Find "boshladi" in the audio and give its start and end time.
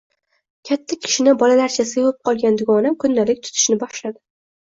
3.85-4.17